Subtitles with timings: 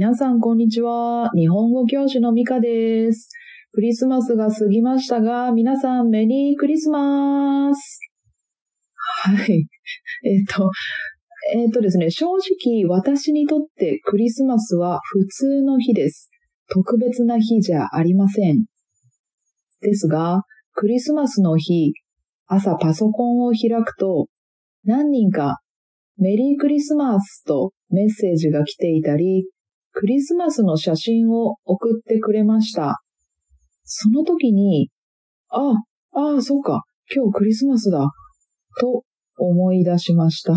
[0.00, 1.28] 皆さん、こんにちは。
[1.36, 3.28] 日本語教師のミカです。
[3.72, 8.00] クリスマスが過ぎましたが、皆さん、メリークリスマス
[8.94, 9.66] はい。
[10.24, 10.70] えっ、と、
[11.54, 16.30] えっ、とですね、正直、私にとってクリスマスは普通の日です。
[16.72, 18.64] 特別な日じゃありません。
[19.82, 21.92] ですが、クリスマスの日、
[22.46, 24.28] 朝パソコンを開くと、
[24.82, 25.58] 何人か
[26.16, 29.44] メリークリスマスとメッセージが来ていたり、
[29.92, 33.00] クリスマスの写真を送ってくれました。
[33.84, 34.90] その時に、
[35.48, 35.74] あ、
[36.12, 36.82] ああ、そうか、
[37.14, 38.08] 今日クリスマスだ、
[38.80, 39.02] と
[39.36, 40.54] 思い出しました。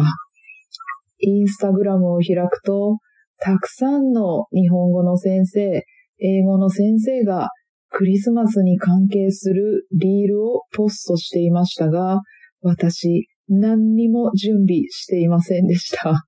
[1.19, 2.97] インスタグラムを開くと、
[3.39, 5.83] たくさんの日本語の先生、
[6.19, 7.49] 英語の先生が
[7.89, 12.21] クリスマスに関係するリールをポストしていましたが、
[12.61, 16.23] 私、何にも準備していませんでした。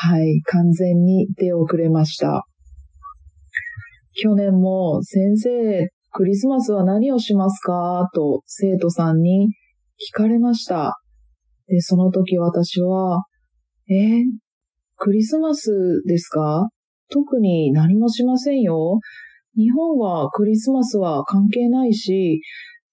[0.00, 2.44] はい、完全に出遅れました。
[4.14, 8.08] 去年も先生、クリスマスは何をしますか？
[8.14, 9.48] と生徒さんに
[10.12, 11.00] 聞かれました。
[11.66, 13.24] で、その時私は、
[13.88, 14.24] えー、
[14.98, 16.68] クリスマスですか？
[17.10, 19.00] 特に何もしませんよ。
[19.56, 22.40] 日本はクリスマスは関係ないし、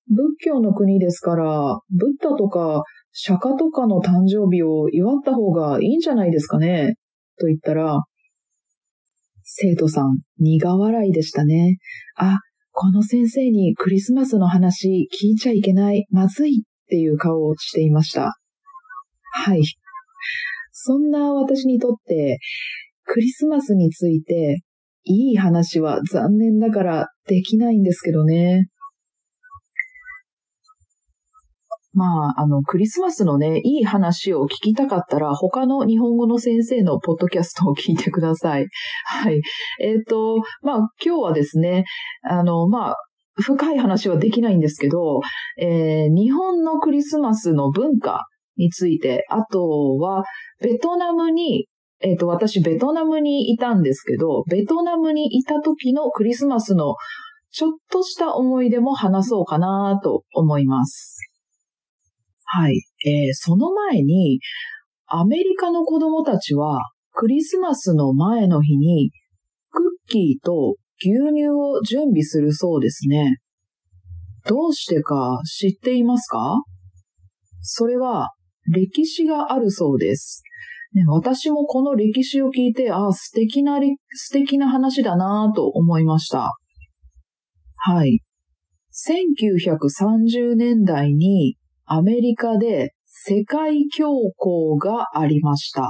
[0.07, 2.83] 仏教の国ですから、ブッダとか
[3.17, 6.95] 釈迦とかの誕生日を祝った方がいいんじゃないですかね？
[7.39, 8.01] と言ったら、
[9.43, 11.77] 生徒さん、苦笑いでしたね。
[12.17, 12.39] あ、
[12.73, 18.33] この先生にクリスマスの話聞いちゃいけない、まずいっていう顔をしていました。
[19.31, 19.61] はい。
[20.73, 22.39] そんな私にとって、
[23.05, 24.59] クリスマスについて、
[25.05, 28.67] いい話は残念だからできないんですけどね。
[31.95, 38.67] まあ、あの、クリスマスのね、いい話を聞きたかったら、他の日本語の先生のポッドキャストを聞いてください。
[39.07, 39.41] はい。
[39.79, 41.85] えっ、ー、と、まあ、今日はですね、
[42.23, 42.95] あの、まあ、
[43.41, 45.21] 深い話はできないんですけど、
[45.57, 48.25] えー、日本のクリスマスの文化
[48.57, 50.25] について、あとは、
[50.61, 51.67] ベトナムに、
[52.01, 56.95] えっ、ー、と、私、ベトナムにいたんですけど、ベトナムにいた時のクリスマスの
[57.51, 61.34] ちょっとした思い出も話そうかなと思います。
[62.45, 62.83] はい。
[63.05, 64.39] えー、その前に、
[65.07, 66.79] アメリカの子供たちは、
[67.11, 69.11] クリスマスの前の日に、
[69.71, 73.37] クッキーと牛乳を準備するそうですね。
[74.47, 76.61] どうしてか知っていますか？
[77.61, 78.29] それは
[78.71, 80.43] 歴史があるそうです。
[80.93, 83.79] ね、私もこの歴史を聞いて、あ素敵な、
[84.13, 86.51] 素敵な話だなぁと思いました。
[87.75, 88.21] はい。
[88.93, 94.09] 1930年代にアメリカで世界恐
[94.39, 95.87] 慌がありました。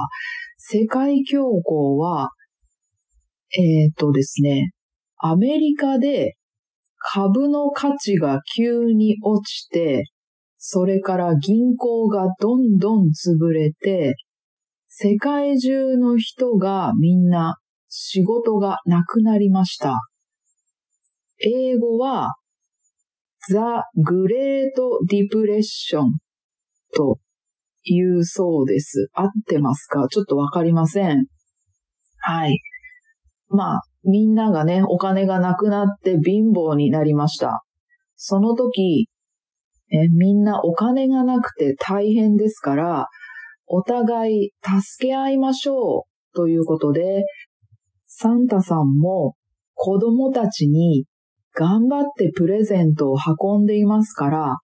[0.56, 2.30] 世界恐慌は、
[3.58, 4.70] えっ、とですね、
[5.18, 6.36] アメリカで
[6.98, 10.04] 株の価値が急に落ちて、
[10.58, 14.16] それから銀行がどんどん潰れて、
[14.88, 17.56] 世界中の人がみんな
[17.88, 19.94] 仕事がなくなりました。
[21.38, 22.34] 英語は
[23.50, 26.12] ザ・グレート・ディプレッション
[26.94, 27.18] と
[27.84, 29.08] いうそうです。
[29.12, 30.08] 合ってますか？
[30.08, 31.26] ちょっとわかりません。
[32.18, 32.60] はい。
[33.48, 37.62] まあ、みんながね、お金がなくなって貧乏になりました。
[38.16, 39.08] その時、
[39.90, 43.06] えみんなお金がなくて大変ですから、
[43.66, 47.24] お互い助け合いましょうということで、
[48.06, 49.36] サンタさんも
[49.74, 51.04] 子供たちに
[51.58, 54.56] 頑張ってプレゼントを運んでいますから、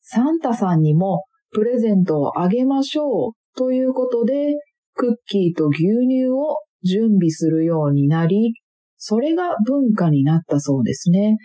[0.00, 4.54] サンタさんにもプレゼントをあげましょうということで、
[4.94, 8.52] クッキーと牛乳を準備するようになり、
[8.96, 11.36] それが文化になったそうですね。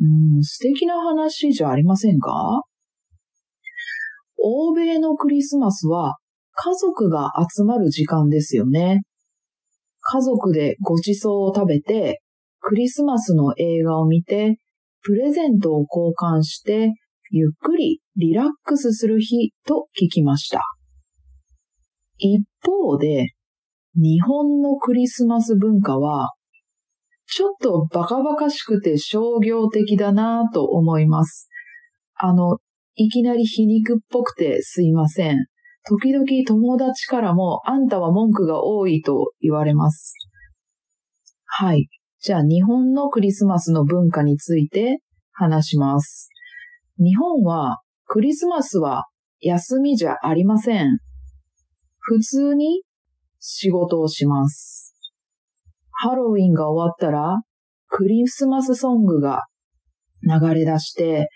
[0.00, 2.62] うん、素敵な話じゃありませんか？
[4.42, 6.16] 欧米のクリスマスは
[6.54, 9.02] 家族が集まる時間ですよね。
[10.00, 12.22] 家族でご馳走を食べて、
[12.60, 14.58] クリスマスの映画を見て、
[15.02, 16.92] プレゼントを交換して、
[17.30, 20.62] ゆっくりリラックスする日と聞きました。
[22.18, 23.32] 一方で、
[23.94, 26.30] 日本のクリスマス文化は、
[27.26, 31.48] ちょっとバカバカしくて商業的だなぁと思います。
[32.16, 32.58] あの、
[32.96, 35.36] いきなり皮肉っぽくてすいません。
[35.88, 40.14] 時々友達からもあんたは文句が多いと言われます。
[41.46, 41.88] はい。
[42.22, 44.98] じゃあ日本のクリスマスの文化について
[45.32, 46.28] 話します。
[46.98, 49.06] 日本はクリスマスは
[49.40, 50.98] 休みじゃありません。
[51.98, 52.82] 普通に
[53.38, 54.94] 仕事をします。
[55.92, 57.40] ハロウィンが終わったら、
[57.88, 59.44] クリスマスソングが
[60.22, 61.28] 流れ出して、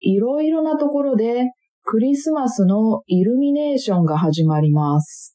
[0.00, 1.50] いろいろなところで
[1.82, 5.34] クリスマスのイルミネーションが始まります。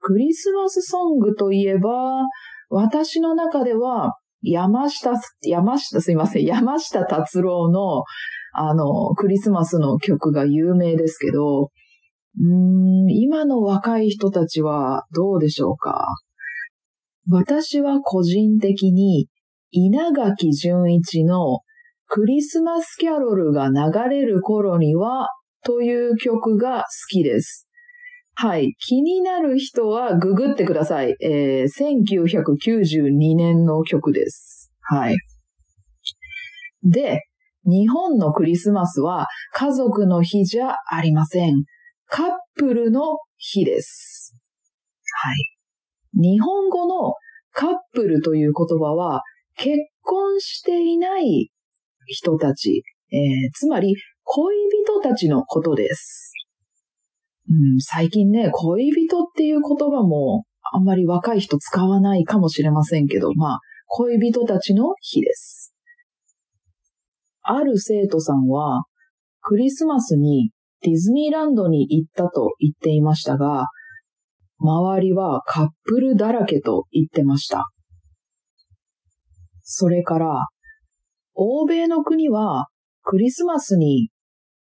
[0.00, 1.90] クリスマスソングといえば、
[2.70, 5.12] 私の中では山下、
[5.42, 8.02] 山下、すいません、山下達郎の、
[8.54, 11.70] あの、クリスマスの曲が有名ですけど、
[12.40, 16.06] うん、今の若い人たちはどうでしょうか？
[17.30, 19.28] 私は個人的に
[19.70, 21.60] 稲垣淳一の
[22.08, 25.28] クリスマスキャロルが流れる頃には
[25.64, 27.68] という曲が好きです。
[28.34, 28.74] はい。
[28.78, 31.16] 気になる人はググってください。
[31.20, 34.72] えー、1992年の曲です。
[34.80, 35.16] はい。
[36.82, 37.20] で、
[37.64, 41.64] 日本のクリスマスは家族の日じゃありません。
[42.06, 42.26] カッ
[42.56, 44.36] プルの日です。
[45.24, 46.20] はい。
[46.20, 47.14] 日本語の
[47.52, 49.22] カップルという言葉は
[49.56, 51.50] 結婚していない
[52.06, 52.82] 人たち、
[53.12, 53.94] えー、つまり
[54.24, 56.32] 恋人たちのことです。
[57.50, 65.74] うん、最近ね、恋人っていう言葉もあんまり若い人使わないかもしれませんけど、まあ、恋人たちの日です。
[67.42, 68.84] ある生徒さんは、
[69.40, 70.50] クリスマスに
[70.82, 73.66] ディズニーランドに行ったと言っていましたが、
[74.58, 77.66] 周りはカップルだらけと言ってました。
[79.62, 80.46] それから、
[81.34, 82.68] 欧米の国は
[83.02, 84.10] クリスマスに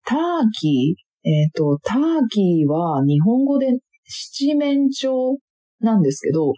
[0.04, 0.18] ター
[0.52, 1.98] キー、えっ、ー、と、ター
[2.30, 3.66] キーは日本語で
[4.06, 5.38] 七面鳥
[5.80, 6.54] なんですけど、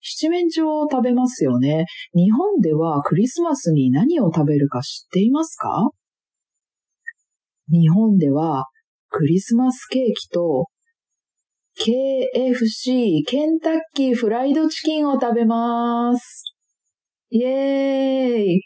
[0.00, 1.86] 七面鳥を食べますよね。
[2.14, 5.90] 日本ではクリスマスに何を食べるか知っていますか？
[7.70, 8.64] 日本では
[9.08, 10.66] クリスマスケーキと
[11.78, 16.54] KFC、ケンタッキーフライドチキンを食べます。
[17.30, 18.62] イェーイ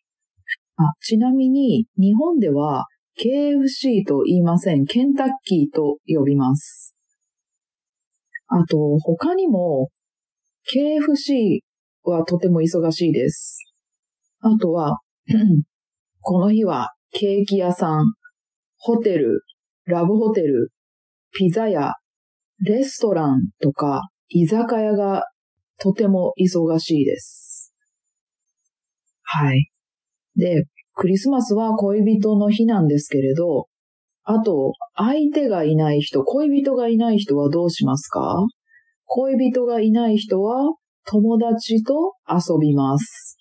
[0.77, 2.87] あちなみに日本では
[3.19, 4.85] KFC と言いません。
[4.85, 6.95] ケンタッキーと呼びます。
[8.49, 9.91] あと、他にも、
[10.75, 11.61] KFC
[12.05, 13.59] はとても忙しいです。
[14.41, 14.99] あとは、
[16.21, 18.05] この日はケーキ屋さん、
[18.77, 19.43] ホテル、
[19.87, 20.71] ラブホテル、
[21.33, 21.95] ピザ屋、
[22.61, 25.25] レストランとか居酒屋が
[25.79, 27.75] とても忙しいです。
[29.23, 29.71] はい。
[30.37, 33.67] で、クリスマスは恋人の日なんですけれど、
[34.25, 38.47] あと、相手がいない人、恋人がいない人はどうしますか？
[39.07, 40.75] 恋人がいない人は
[41.07, 43.37] 友達と遊びます。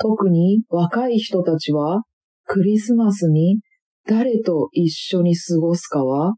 [0.00, 2.02] 特に若い人たちは
[2.46, 3.60] クリスマスに
[4.06, 6.34] 誰と一緒に過ごすかは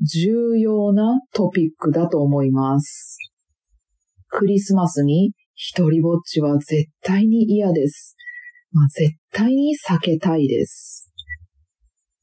[0.00, 3.18] 重要なトピックだと思います。
[4.28, 8.16] クリスマスに一人ぼっちは絶対に嫌です。
[8.72, 11.10] まあ、絶対に避けたいです。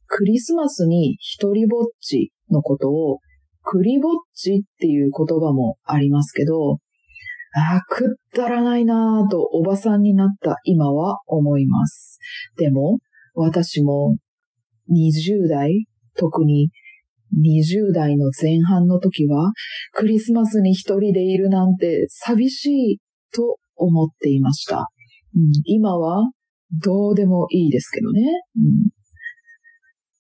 [0.08, 3.20] クリスマスに一人ぼっちのことを、
[3.64, 6.80] クリぼっちっていう言葉もありますけど、
[7.58, 12.20] ああ、くったらないなぁとおばさんになった今は思います。
[12.58, 13.00] でも、
[13.34, 14.18] 私も
[14.92, 15.88] 20代、
[16.18, 16.70] 特に
[17.34, 19.52] 20代の前半の時は、
[19.94, 22.98] クリスマスに一人でいるなんて寂しい
[23.34, 24.90] と思っていました。
[25.36, 26.32] うん、今は
[26.84, 28.22] どうでもいいですけどね。
[28.58, 28.90] うん、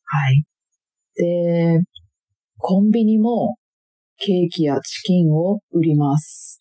[0.03, 0.43] はい。
[1.15, 1.79] で、
[2.57, 3.57] コンビニも
[4.17, 6.59] ケーキやチキンを売ります。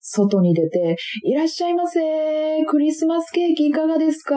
[0.00, 2.00] 外に出て、いらっしゃいませ
[2.66, 4.36] クリスマスケーキいかがですか？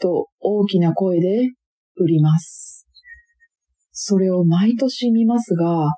[0.00, 1.52] と大きな声で
[1.96, 2.86] 売ります。
[3.92, 5.88] それを毎年見ますが、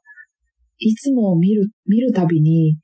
[0.78, 2.76] いつも見る、見るたびに、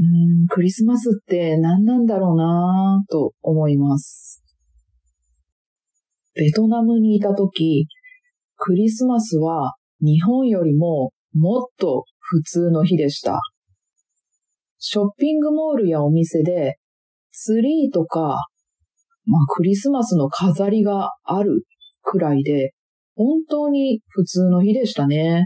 [0.00, 4.42] うん、クリスマスって何なんだろうなぁと思います。
[6.34, 7.86] ベトナムにいた時、
[8.56, 13.40] クリスマスは日本よりももっと普通の日でした。
[14.78, 16.76] ショッピングモールやお店で
[17.30, 18.38] ツリーとか、
[19.26, 21.62] まあクリスマスの飾りがある
[22.02, 22.72] くらいで、
[23.14, 25.44] 本当に普通の日でしたね。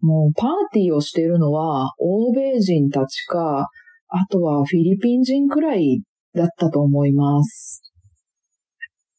[0.00, 3.68] もうパーティーをしているのは欧米人たちか、
[4.16, 6.00] あとはフィリピン人くらい
[6.36, 7.82] だったと思います。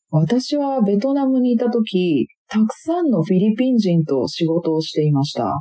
[0.09, 5.51] 私はベトナムにいた時、たくさんのフィリピン人と仕事をしていました。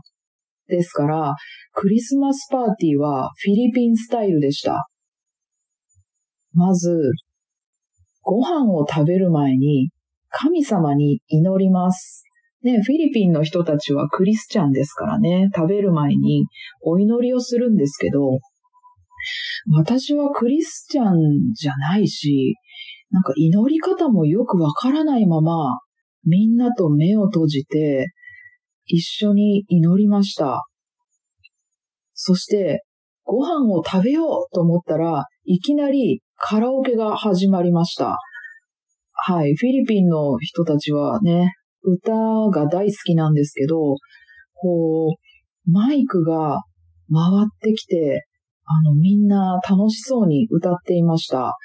[0.69, 1.35] ですから、
[1.73, 4.87] クリスマスパーティーはフィリピンスタイルでした。
[6.53, 6.97] まず、
[8.23, 9.91] ご飯を食べる前に
[10.29, 12.23] 神様に祈ります。
[12.63, 16.47] ね、フィリピンの人たちはクリスチャンですからね、食べる前に
[16.83, 18.39] お祈りをするんですけど、
[19.71, 22.55] 私はクリスチャンじゃないし、
[23.11, 25.79] なんか祈り方もよくわからないまま、
[26.25, 28.13] みんなと目を閉じて、
[28.87, 30.65] 一緒に祈りました。
[32.15, 32.85] そして、
[33.25, 38.19] ご飯を食べようと思ったらいきなりカラオケが始まりました。
[39.13, 39.55] はい。
[39.55, 41.53] フィリピンの人たちはね、
[41.83, 42.13] 歌
[42.51, 43.77] が大好きなんですけど、
[44.55, 46.61] こう、マイクが
[47.13, 48.27] 回ってきて、
[48.67, 51.57] あの、みんな楽しそうに歌っていました。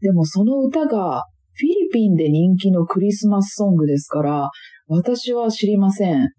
[0.00, 4.50] でもその歌がフィリピンで人気のクリスマスソングですから、
[4.88, 6.30] 私は知りません。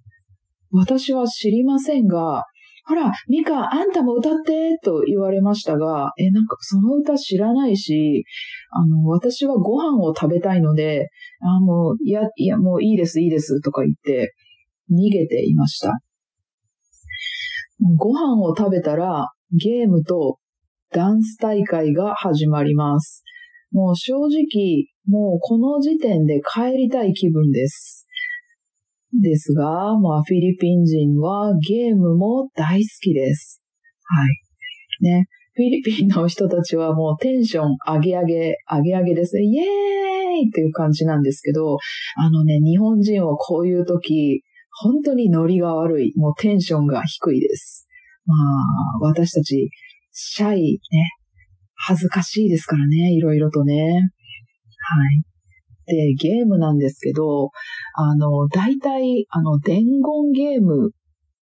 [0.72, 2.44] 私は知りませんが、
[2.86, 8.24] ほら、ミカ、あんたも歌ってと言われましたが、え、なんかその歌知らないし、
[8.72, 11.10] あの、私はご飯を食べたいので、
[11.42, 14.34] あもう、いや、いや、もういいです、いいですとか言って
[14.92, 16.00] 逃げていました。
[17.98, 20.40] ご飯を食べたらゲームと
[20.94, 23.24] ダンス大会が始まります。
[23.72, 28.08] もう正直、もうこの時点で帰りたい気分です。
[29.22, 33.64] ですが、まあ、フィリピン人はゲームも大好きです。
[34.04, 35.04] はい。
[35.04, 35.28] ね。
[35.54, 39.44] フィリピンの人たちはもうテンション上げ上げ、上げ上げですね。
[39.44, 39.66] イエー
[40.46, 41.78] イっていう感じなんですけど、
[42.16, 44.44] あのね、日本人はこういう時、
[44.82, 46.14] 本当にノリが悪い。
[46.16, 47.90] もうテンションが低いです。
[48.26, 49.70] まあ、私たち、
[50.12, 51.10] シャイね、
[51.76, 53.76] 恥ずかしいですからね、いろいろとね。
[53.76, 55.24] はい。
[55.86, 57.50] で、ゲームなんですけど、
[57.96, 60.92] あの、大体、あの、伝言ゲーム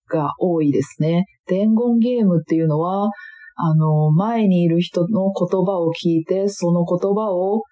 [0.10, 1.26] が多いですね。
[1.48, 3.10] 伝言ゲームっていうのは、
[3.56, 7.64] あの、前にいる人の言葉を聞いて、その言葉を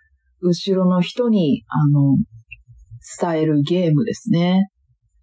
[0.42, 2.18] 後ろの人に、あの、
[3.20, 4.68] 伝えるゲームですね。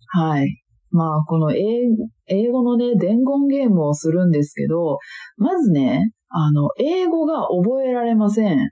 [0.09, 0.64] はい。
[0.95, 1.89] まあ、この英
[2.53, 4.99] 語のね、伝言ゲームをするんですけど、
[5.37, 8.71] まずね、あの、英語が覚えられません。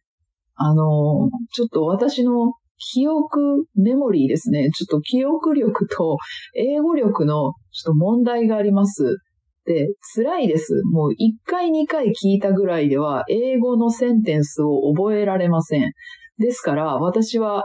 [0.54, 4.70] あの、ちょっと私の記憶、メモリーですね。
[4.70, 6.16] ちょっと記憶力と
[6.54, 9.18] 英語力のちょっと問題があります。
[9.64, 10.80] で、辛いです。
[10.92, 11.14] もう1
[11.44, 15.90] 回2回聞いたぐらいでは英語のセンテンスを覚えられません。
[16.38, 17.64] ですから私は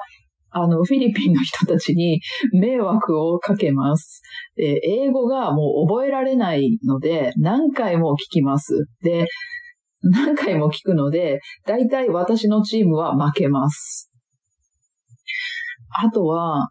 [0.50, 2.22] あの、フィリピンの人たちに
[2.54, 4.22] 迷惑をかけます。
[4.56, 8.88] で英語がもう覚えられないので何回も聞きます。
[9.01, 9.27] で、
[10.01, 14.12] 何回も聞くので、だいたい私のチームは負けます。
[16.04, 16.70] あとは、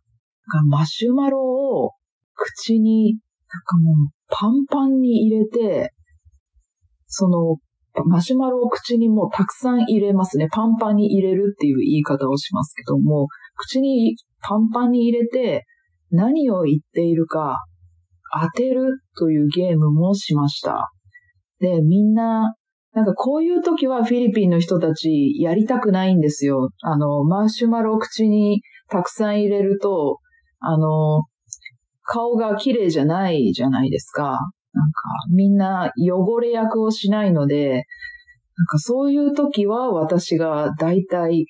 [0.69, 1.93] マシュマロを
[2.35, 3.19] 口に、
[3.49, 5.93] なんかもうパンパンに入れて、
[7.07, 7.57] その
[8.05, 10.49] マシュマロを口にもうたくさん入れますね。
[10.51, 15.65] パンパンに入れるっていう言い方をしますけども、口にパンパンに入れて
[16.11, 17.57] 何を言っているか
[18.41, 20.91] 当てるというゲームもしました。
[21.59, 22.55] で、みんな
[22.97, 26.71] なんかこういう時はフィリピンの人たちやりたくないんですよ。
[26.81, 30.19] あの、マシュマロを口にたくさん入れると、
[30.61, 31.25] あの、
[32.05, 34.39] 顔が綺麗じゃないじゃないですか。
[34.77, 35.01] なんか
[35.33, 37.87] みんな汚れ役をしないので、
[38.59, 41.47] なんかそういう時は私が大体、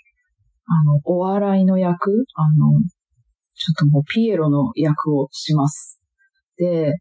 [0.66, 2.78] あの、お笑いの役、あの、
[3.54, 6.00] ちょっともうピエロの役をします。
[6.56, 6.94] で、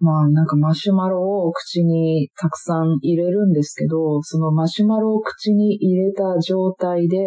[0.00, 7.18] まあなんかマシュマロを口にたくさん入れるんですけど、そのマシュマロを口に入れた状態で、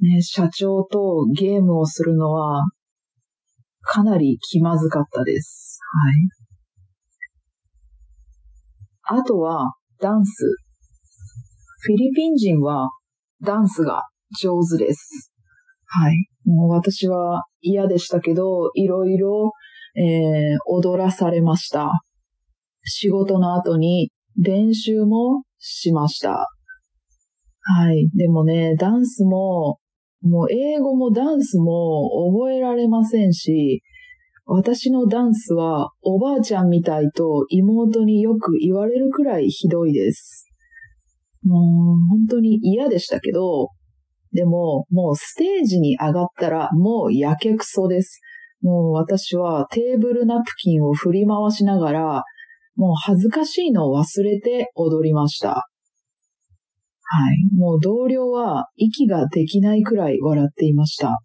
[0.00, 2.64] ね、社長とゲームをするのは
[3.80, 5.78] かなり気まずかったです。
[6.04, 6.10] は
[6.40, 6.43] い。
[9.06, 10.44] あとはダンス。
[11.80, 12.88] フィリピン人は
[13.42, 14.02] ダンスが
[14.40, 15.32] 上手です。
[15.86, 16.28] はい。
[16.44, 19.52] もう私は嫌でしたけど、いろいろ
[19.96, 22.02] えー、踊らされました。
[22.82, 26.48] 仕事の後に練習もしました。
[27.62, 28.10] はい。
[28.14, 29.78] でもね、ダンスも、
[30.22, 33.82] もう英語もダンスも覚えられませんし、
[34.46, 40.46] 私のダンスはおばあちゃんみたいと妹によく言われるくらいひどいです。
[41.44, 41.62] もう
[42.08, 43.68] 本当に嫌でしたけど、
[44.32, 48.20] でももうステージに上がったらもうやけくそです。
[48.60, 52.22] もう私はテーブルナプキンを振り回しながら、
[52.76, 55.50] もう恥ずかしいのを忘れて踊りました。
[55.50, 57.54] はい。
[57.56, 61.20] もう同僚は息ができないくらい笑っていました。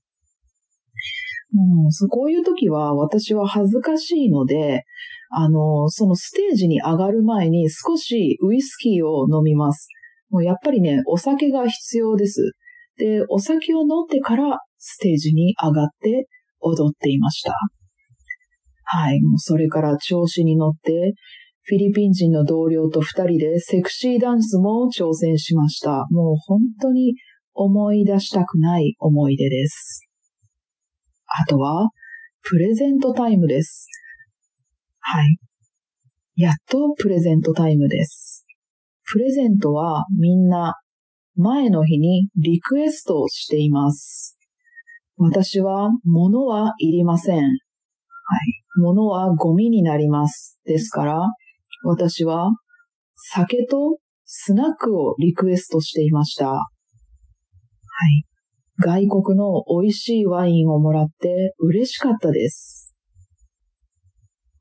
[1.53, 4.83] うん、こういう時は私は恥ずかしいので、
[5.31, 9.87] あの、そのステージに上がる前に少しウイスキーを飲みます。
[10.29, 12.51] もうやっぱりね、お酒が必要です。
[12.97, 16.27] で、お酒を飲んでからステージに上がって
[16.59, 17.53] 踊っていました。
[18.83, 19.21] はい。
[19.21, 21.13] もうそれから調子に乗って、
[21.63, 26.07] フィリピン人の同僚と二人でセクシーダンスも挑戦しました。
[26.09, 27.13] もう本当に
[27.53, 30.08] 思い出したくない思い出です。
[31.37, 31.89] あとは、
[32.41, 33.87] プレゼントタイムです。
[34.99, 35.37] はい。
[36.35, 38.45] やっとプレゼントタイムです。
[39.11, 40.75] プレゼントはみんな
[41.35, 44.37] 前の日にリクエストをしています。
[45.17, 47.37] 私は物はいりません。
[47.37, 47.49] はい。
[48.77, 50.59] 物はゴミになります。
[50.65, 51.19] ですから、
[51.83, 52.51] 私は
[53.15, 56.49] 酒とスナックをリクエストしていました。
[56.49, 56.59] は
[58.11, 58.28] い。
[58.81, 62.95] 外国の美味しいワインをもらって嬉しかったです。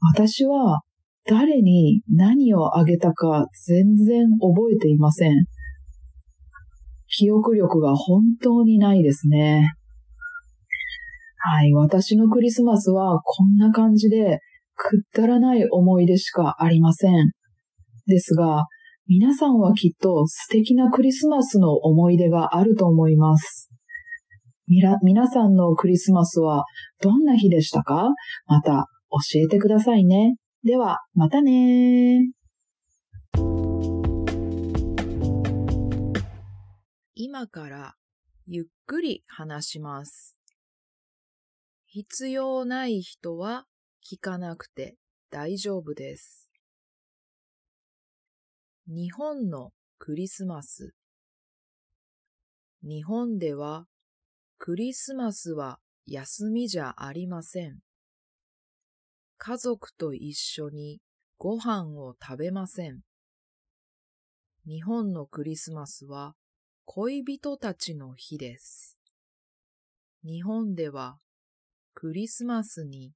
[0.01, 0.83] 私は
[1.27, 5.33] 誰に何をあげたか全然覚えていません。
[7.07, 9.73] 記憶力が本当にないですね。
[11.41, 14.41] はい、私のクリスマスはこんな感じで
[14.75, 17.31] くったらない思い出しかありません。
[18.07, 18.65] ですが、
[19.07, 23.71] 皆さんはきっと素敵なクリスマスの思い出があると思います。
[24.71, 26.65] みら、皆さんのクリスマスは
[27.01, 28.11] どんな日でしたか？
[28.47, 30.37] また教えてくださいね。
[30.63, 32.31] では、またね
[37.15, 37.95] 今から
[38.47, 40.37] ゆっくり話します。
[41.87, 43.65] 必要ない人は
[44.07, 44.97] 聞かなくて
[45.31, 46.51] 大丈夫です。
[48.87, 50.93] 日本のクリスマス
[52.83, 53.87] 日本では
[54.61, 57.79] クリスマスは休みじゃありません。
[59.39, 61.01] 家族と一緒に
[61.39, 63.03] ご飯を食べません。
[64.67, 66.35] 日本のクリスマスは
[66.87, 68.99] 恋人たちの日です。
[70.25, 71.19] 日本では
[71.95, 73.13] クリスマスに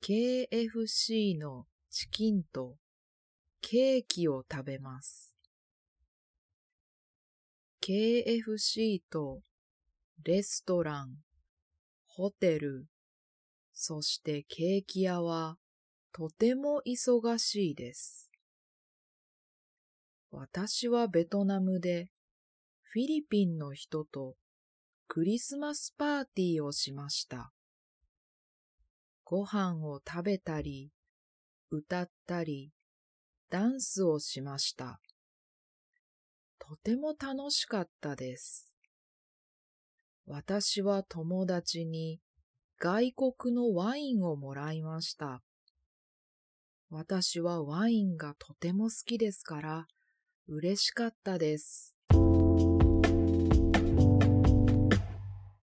[0.00, 2.76] KFC のチキンと
[3.60, 5.34] ケーキを食べます。
[7.82, 9.40] KFC と
[10.22, 11.16] レストラン、
[12.06, 12.84] ホテル、
[13.72, 15.56] そしてケーキ屋は
[16.12, 18.30] とても忙しいです。
[20.30, 22.10] 私はベトナムで
[22.82, 24.34] フィリピンの人と
[25.08, 27.52] クリスマスパーティーをしました。
[29.24, 30.90] ご飯を食べたり、
[31.70, 32.72] 歌ったり、
[33.48, 35.00] ダンスをしました。
[36.58, 38.69] とても楽しかったです。
[40.26, 42.20] 私は友達に
[42.78, 45.42] 外国のワインをもらいました。
[46.90, 49.86] 私はワインがとても好きですから
[50.48, 51.99] 嬉しかったです。